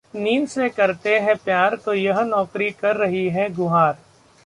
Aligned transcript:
नींद 0.15 0.47
से 0.47 0.69
करते 0.69 1.17
हैं 1.19 1.35
प्यार 1.35 1.75
तो 1.75 1.93
यह 1.93 2.21
नौकरी 2.21 2.69
कर 2.71 2.95
रही 2.95 3.27
है 3.29 3.53
गुहार... 3.53 3.97